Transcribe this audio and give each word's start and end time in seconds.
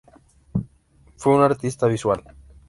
Fue 1.15 1.35
una 1.35 1.45
artista 1.45 1.85
visual. 1.85 2.23